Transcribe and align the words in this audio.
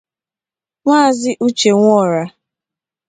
Maazị 0.85 1.31
Uche 1.45 1.71
Nwọrah 1.77 2.29